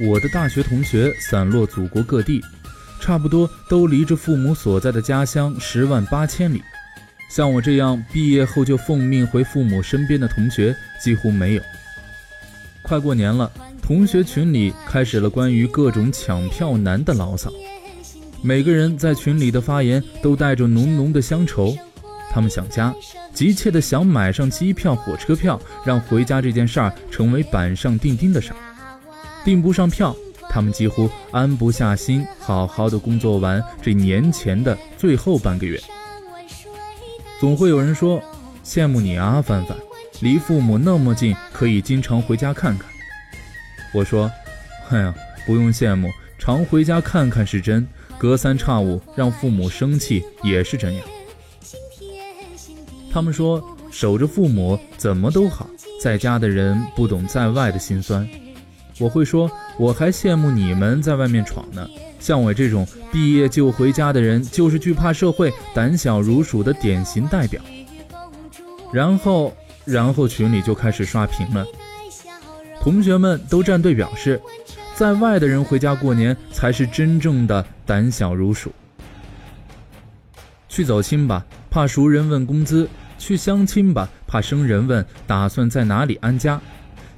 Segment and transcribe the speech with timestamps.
[0.00, 2.40] 我的大学同学散落祖国各地，
[3.00, 6.62] 差不多都离着父母所在的家乡十万八千里。
[7.30, 11.62] 像我这样毕业后就奉命回父母身边的同学几乎没有。
[12.82, 17.50] 快过年了，同学群里开始了关于各种抢票难的牢骚。
[18.42, 21.76] 每个人在群里的发言都带着浓浓的乡愁，
[22.30, 22.92] 他们想家，
[23.32, 28.56] 急切的想买上机票、火车票，让回家这件事儿成为板上钉钉的事儿。
[29.44, 30.14] 订不上票，
[30.48, 35.80] 他们几乎安不下心，好好的工作完这年前的最后半个月。
[37.40, 38.22] 总会有人说
[38.64, 39.76] ：“羡慕你啊，范范，
[40.20, 42.88] 离父母那么近，可以经常回家看看。”
[43.92, 44.30] 我说
[44.90, 45.14] ：“哎呀，
[45.44, 47.86] 不用羡慕，常回家看看是真。”
[48.18, 51.02] 隔三差五让父母生气也是真呀。
[53.12, 55.68] 他们说守着父母怎么都好，
[56.00, 58.28] 在家的人不懂在外的辛酸。
[59.02, 61.84] 我会说我还羡慕你们在外面闯呢。
[62.20, 67.60] 像我这种毕业就回家的人，就是惧怕社会、胆小如鼠的典型代表。
[68.92, 69.52] 然后，
[69.84, 71.66] 然后群里就开始刷屏了，
[72.80, 74.40] 同学们都站队表示。
[74.94, 78.70] 在外的人回家过年才是真正的胆小如鼠。
[80.68, 82.86] 去走亲吧，怕熟人问工资；
[83.18, 86.60] 去相亲吧，怕生人问打算在哪里安家；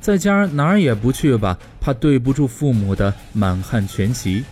[0.05, 4.45] 在家哪儿也不去吧，怕对不住父母的满汉全席。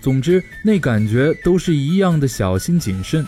[0.00, 3.26] 总之，那感觉都是一样的小心谨慎。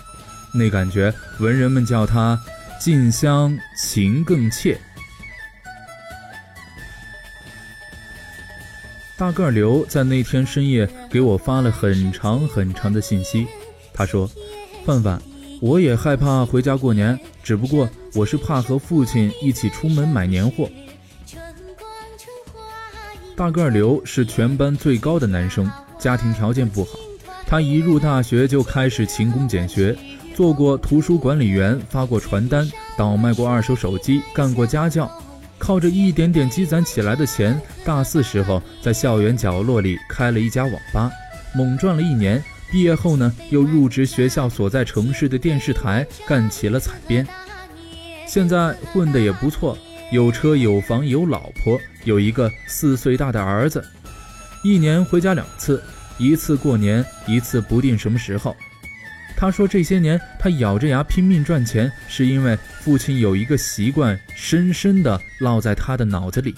[0.55, 2.41] 那感觉，文人们叫它
[2.81, 4.79] “近乡情更切”。
[9.19, 13.47] 大个儿刘在那天深夜给我发了很长很长的信息。
[13.93, 14.27] 他说
[14.87, 15.21] ：“范范，
[15.61, 20.71] 我也害怕回家过年，只不过我是怕和父亲一起出门买年货。”
[23.37, 26.93] 大个儿刘是全班最高的男生，家庭条件不好。
[27.47, 29.95] 他一入大学就开始勤工俭学，
[30.35, 32.67] 做过图书管理员，发过传单，
[32.97, 35.11] 倒卖过二手手机，干过家教。
[35.59, 41.13] 靠着一点点积攒起来的钱，大四时候在校园角落里开了一家网吧，
[41.55, 42.43] 猛赚了一年。
[42.73, 47.27] 毕业后呢，又入职学校所在城市的电视台，干起了采编。
[48.27, 49.77] 现在混得也不错，
[50.11, 53.85] 有车有房有老婆，有一个四岁大的儿子。
[54.63, 55.83] 一年回家两次，
[56.17, 58.57] 一次过年，一次不定什么时候。
[59.37, 66.55] 他说：“这些年，他咬着牙拼命赚钱，是因为父亲有一个习惯，深深的烙在他的脑子里。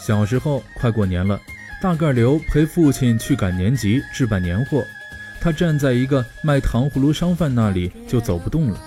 [0.00, 1.38] 小时候快过年了，
[1.82, 4.82] 大个刘陪父亲去赶年集、置办年货。
[5.40, 8.80] 他站在一个卖糖葫芦商贩那里，就走不动了。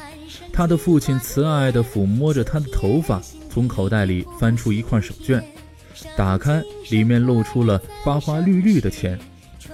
[0.54, 5.42] 他的父亲慈爱地抚摸着他的头发，从口袋里翻出一块手绢，
[6.16, 9.20] 打开，里面露出了花花绿绿的钱。”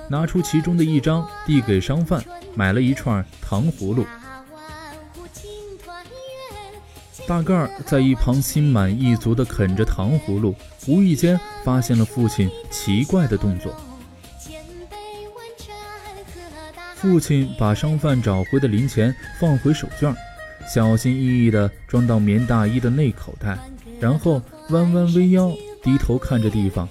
[0.10, 2.24] 拿出其中的一张，递给商贩，
[2.56, 4.06] 买了一串糖葫芦。
[7.28, 10.56] 大个儿在一旁心满意足地啃着糖葫芦，
[10.88, 13.76] 无意间发现了父亲奇怪的动作。
[16.96, 20.16] 父亲把商贩找回的零钱放回手绢，
[20.67, 23.57] 小心翼翼地装到棉大衣的内口袋，
[24.00, 25.51] 然后弯弯微腰，
[25.81, 26.88] 低头看着地方，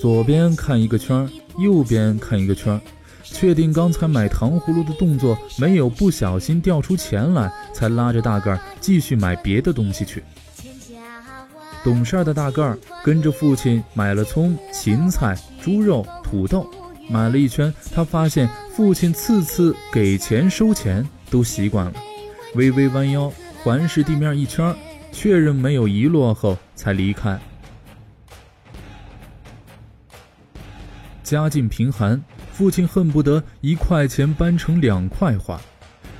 [0.00, 1.28] 左边看一个圈。
[1.58, 2.78] 右边看一个圈，
[3.24, 10.22] 确定刚才买糖葫芦的动作没有不小心掉出钱来，才拉着大个儿继续买别的东西去。
[11.82, 16.68] 懂事的大个儿跟着父亲买了葱、芹菜、猪肉、土豆，
[17.08, 21.94] 买了一圈，他发现父亲次次给钱收钱都习惯了，
[22.56, 24.74] 微微弯腰环视地面一圈，
[25.12, 27.38] 确认没有遗落后才离开。
[31.22, 32.22] 家境贫寒，
[32.52, 35.60] 父亲恨不得一块钱搬成两块花，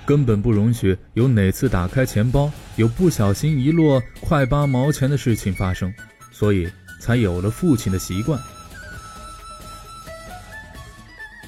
[0.04, 5.93] 根本不容许有哪次打开钱包有不小心遗落块八毛钱的事情发生，
[6.32, 6.69] 所以
[7.00, 8.38] 才有了父亲的习惯。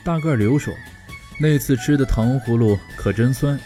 [0.05, 0.73] 大个刘说
[1.39, 3.59] ：“那次吃的糖葫芦可真酸，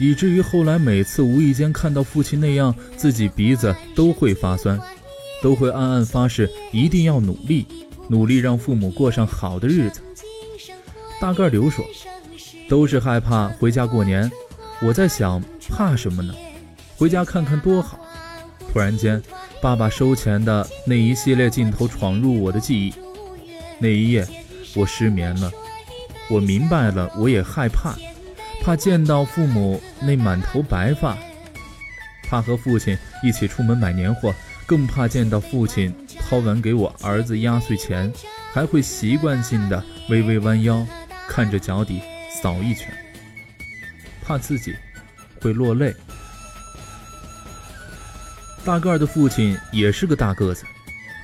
[0.00, 4.80] 以至于后来每次无意间看到父亲那样，自己鼻子都会发酸，
[5.42, 7.66] 都会暗暗发誓一定要努力。”
[8.10, 10.00] 努力让父母过上好的日子。
[11.20, 11.84] 大个刘说
[12.68, 14.28] ：“都是害怕回家过年。”
[14.82, 16.34] 我在想，怕什么呢？
[16.96, 18.00] 回家看看多好。
[18.72, 19.22] 突然间，
[19.62, 22.92] 爸爸收钱的那一系列镜头闯入我的记忆。
[23.78, 24.26] 那一夜，
[24.74, 25.48] 我失眠了。
[26.28, 27.94] 我明白了，我也害怕，
[28.70, 31.18] 怕见到父母那满头白发，
[32.22, 34.32] 怕和父亲一起出门买年货。
[34.64, 38.12] 更怕见到父亲掏完给我儿子压岁钱，
[38.52, 40.86] 还会习惯性的微微弯腰，
[41.28, 42.00] 看着脚底
[42.40, 42.86] 扫一圈，
[44.22, 44.76] 怕自己
[45.40, 45.92] 会落泪。
[48.64, 50.62] 大个儿的父亲也是个大个子，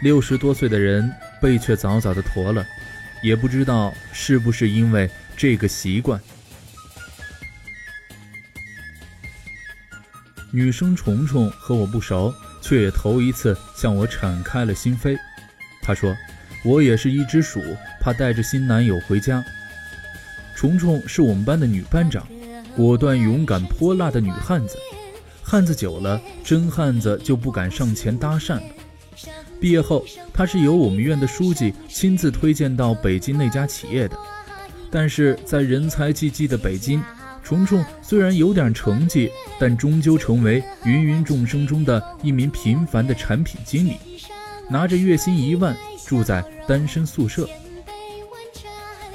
[0.03, 1.09] 六十多岁的人
[1.41, 2.67] 背却早早的驼了，
[3.23, 6.21] 也不知道是不是因为这个习惯。
[10.57, 12.33] 女生虫虫和我不熟，
[12.63, 15.15] 却也头一次向我敞开了心扉。
[15.83, 16.17] 她说
[16.65, 17.61] ：“我也是一只鼠，
[18.01, 19.45] 怕带着新男友回家。”
[20.57, 22.27] 虫虫是我们班的女班长，
[22.75, 24.79] 果断、勇敢、泼辣的女汉子。
[25.43, 28.63] 汉子久了，真汉子就不敢上前搭讪了。
[29.61, 34.17] 毕业后，她是由我们院的书记亲自推荐到北京那家企业的。
[34.91, 37.03] 但是在人才济济的北京，
[37.47, 43.99] 虫虫虽然有点成绩，但终究成为芸芸众生中的一名平凡的产品经理，
[44.69, 47.49] 拿着月薪一万，住在单身宿舍，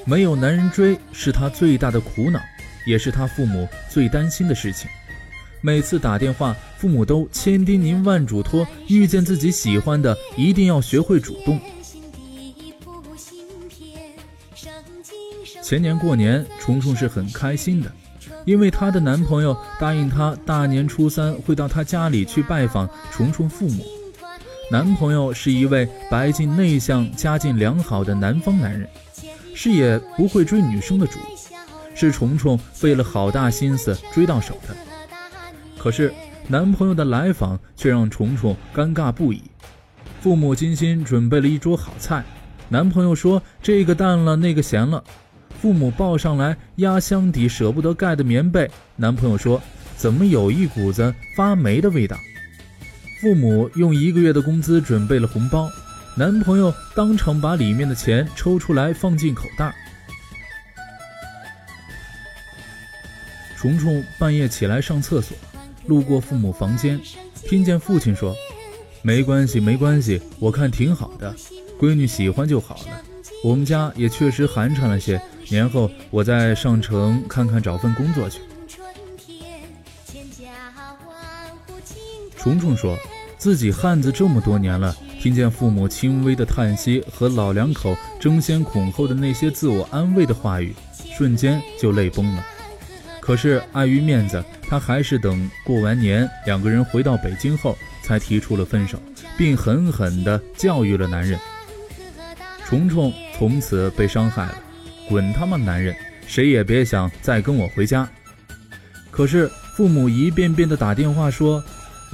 [0.06, 2.40] 没有男人追是他最大的苦恼，
[2.88, 4.90] 也是他父母最担心的事情。
[5.60, 11.60] 每次打电话，父母都千叮咛万嘱托，遇见自己喜欢的，一定要学会主动。
[15.62, 17.92] 前年过年，虫虫是很开心的。
[18.46, 23.86] 因为她的男朋友答应她，大年初三会到她家里去拜访虫虫父母。
[24.72, 28.88] 男朋友是一位白净内向、家境良好的南方男人，
[29.54, 31.20] 是也不会追女生的主，
[31.94, 34.76] 是虫虫费了好大心思追到手的。
[35.78, 36.14] 可是
[36.48, 39.44] 男朋友的来访却让虫虫尴尬不已。
[40.22, 42.24] 父母精心准备了一桌好菜，
[42.70, 45.04] 男朋友说这个淡了，那个咸了。
[45.60, 49.62] 父母抱上来压箱底舍不得盖的棉被，男朋友说
[49.98, 52.18] ：“怎么有一股子发霉的味道？”
[53.22, 55.70] 父母用一个月的工资准备了红包，
[56.16, 59.74] 男朋友当场把里面的钱抽出来放进口袋。
[63.56, 65.38] 虫虫半夜起来上厕所，
[65.86, 67.00] 路过父母房间，
[67.48, 68.36] 听见父亲说
[69.04, 71.36] ：“没关系，没关系，我看挺好的，
[71.80, 73.02] 闺女喜欢就好了。
[73.44, 75.22] 我们家也确实寒碜了些。”
[75.52, 78.40] 年后我再上城看看，找份工作去。
[82.38, 82.98] 虫虫说
[83.38, 90.74] 自己汉子这么多年了，听见父母轻微的叹息和老两口争先恐后的那些自我安慰的话语，
[91.18, 92.46] 瞬间就泪崩了。
[93.20, 98.98] 可是碍于面子，他还是等过完年，两个人回到北京后，才提出了分手，
[99.38, 101.38] 并狠狠地教育了男人。
[102.66, 104.56] 虫虫从此被伤害了。
[105.12, 105.94] 滚他妈男人，
[106.26, 108.08] 谁也别想再跟我回家。
[109.12, 111.62] 可是父母一遍遍的打电话说：“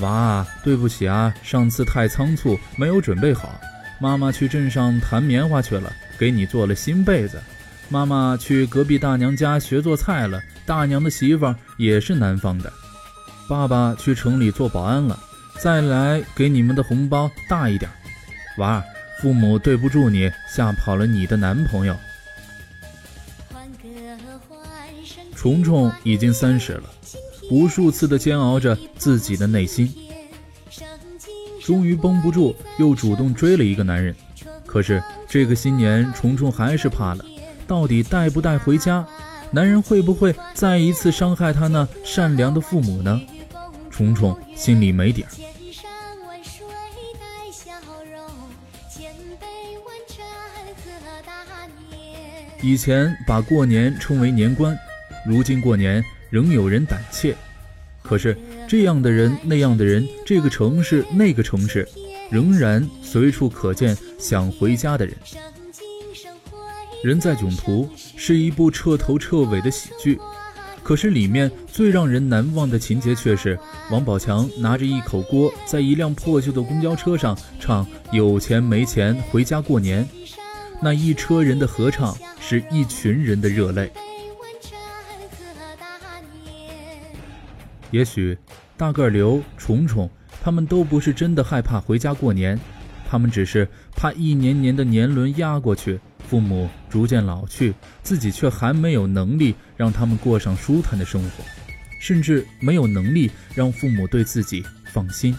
[0.01, 3.61] 娃，对不起啊，上次太仓促，没有准备好。
[4.01, 7.39] 妈妈去镇上弹棉花去了，给你做了新被子。
[7.87, 12.73] 妈妈去隔壁大娘家学做菜了，大娘的媳妇也是南方的。
[13.47, 15.19] 爸爸去城里做保安了，
[15.59, 17.89] 再来给你们的红包大一点。
[18.57, 18.83] 娃，
[19.21, 21.95] 父母对不住你，吓跑了你的男朋友。”
[25.37, 26.83] 虫虫已经三十了，
[27.51, 29.93] 无数次的煎熬着自己的内心，
[31.61, 34.15] 终于绷不住，又主动追了一个男人。
[34.65, 37.23] 可是这个新年，虫虫还是怕了，
[37.67, 39.07] 到底带不带回家？
[39.51, 43.21] 男人会不会再一次伤害他那善良的父母呢？
[43.91, 45.29] 虫虫心里没底儿。
[52.63, 54.75] 以前把过年称为年关。
[55.27, 57.35] 如今过年仍有人胆怯，
[58.01, 61.85] 可是这样的人那样的人，这个城市那个城市，
[62.31, 65.13] 仍然随处可见想回家的人。
[67.03, 70.17] 人在囧途是一部彻头彻尾的喜剧，
[70.81, 73.59] 可是里面最让人难忘的情节却是
[73.91, 80.05] 王宝强拿着一口锅，在一辆破旧的公交车上唱《有钱没钱回家过年》，
[80.81, 83.91] 那一车人的合唱是一群人的热泪。
[87.91, 88.37] 也许
[88.75, 90.09] 大个刘、虫虫
[90.43, 92.59] 他们都不是真的害怕回家过年，
[93.09, 101.43] 他们只是怕一年年的年轮压过去，父母逐渐老去，自己却还没有能力让他们过上舒坦的生活，
[101.99, 105.35] 甚至没有能力让父母对自己放心。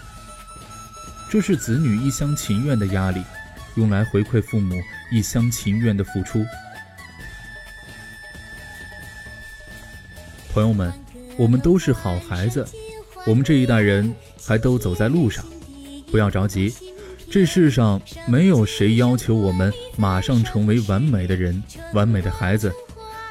[1.30, 3.22] 这是子女一厢情愿的压力，
[3.76, 4.74] 用来回馈父母
[5.12, 6.44] 一厢情愿的付出。
[10.52, 10.90] 朋友们。
[11.38, 12.66] 我们都是好孩子，
[13.24, 14.12] 我们这一代人
[14.44, 15.44] 还都走在路上，
[16.10, 16.74] 不要着急，
[17.30, 21.62] 这世上没有谁要求我们马上成为完美的人、
[21.94, 22.72] 完美的孩子。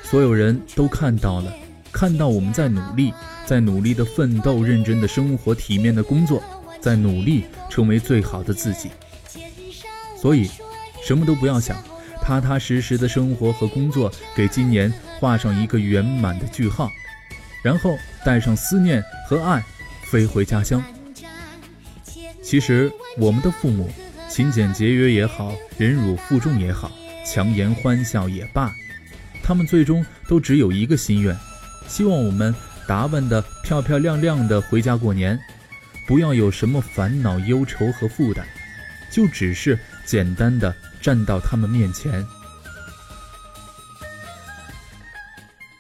[0.04, 1.54] 所有人都看到了，
[1.92, 3.14] 看到我们在努力，
[3.46, 6.42] 在努力的奋斗、认真的生活、体面的工作，
[6.80, 8.90] 在努力成为最好的自己。
[10.18, 10.50] 所以，
[11.04, 11.76] 什么都不要想，
[12.22, 16.90] 踏踏实实的生活和工作，给今年画上一个圆满的句号，
[17.68, 19.62] 然后带上思念和爱，
[20.10, 20.82] 飞回家乡。
[22.42, 23.90] 其实，我们的父母，
[24.30, 26.90] 勤俭节约也好，忍辱负重也好，
[27.26, 28.72] 强颜欢笑也罢，
[29.44, 31.38] 他们最终都只有一个心愿，
[31.90, 32.56] 希望我们
[32.88, 35.38] 打扮的漂漂亮亮的回家过年，
[36.08, 38.46] 不要有什么烦恼、忧愁和负担，
[39.12, 42.26] 就只是简单的站到他们面前。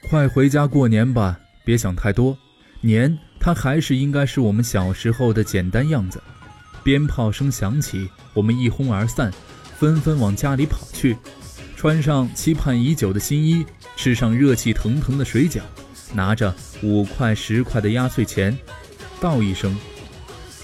[0.09, 2.37] 快回家过年吧，别想太多，
[2.79, 6.23] 年它还是应该是我们小时候的简单样子。
[6.81, 9.29] 鞭炮声响起，我们一哄而散，
[9.77, 11.17] 纷纷往家里跑去，
[11.75, 13.65] 穿上期盼已久的新衣，
[13.97, 15.59] 吃上热气腾腾的水饺，
[16.13, 18.57] 拿着五块十块的压岁钱，
[19.19, 19.77] 道一声：“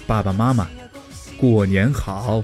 [0.08, 0.66] 爸爸妈妈，
[1.36, 2.42] 过年好。”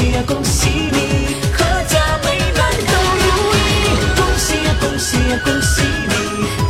[0.00, 3.58] 喜呀恭喜你，阖家美满都如意。
[4.16, 5.36] 恭喜呀恭喜你。
[5.44, 6.14] 恭喜你，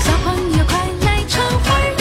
[0.04, 1.94] 小朋友快来唱花儿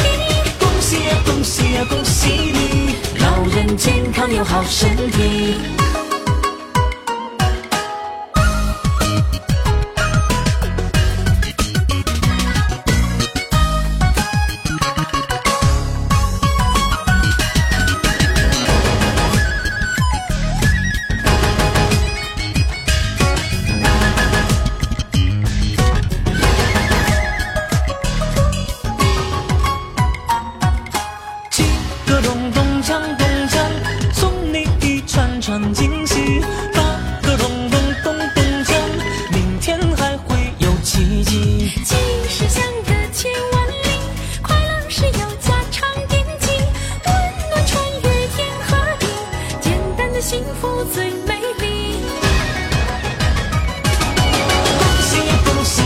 [0.59, 5.78] 恭喜呀恭喜呀恭喜你，老人健康有好身体。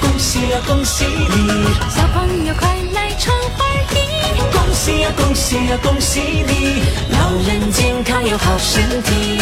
[0.00, 3.96] 恭喜呀恭喜你，小朋友快来穿花衣。
[4.52, 9.38] 恭喜呀恭喜呀恭喜你，老人健康有好身体。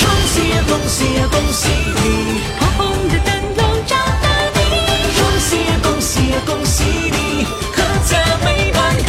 [0.00, 4.58] 恭喜呀恭喜呀恭喜你，红红的灯笼照大地。
[5.16, 7.78] 恭喜呀恭喜呀恭喜你，阖
[8.10, 8.12] 家
[8.44, 9.03] 美满。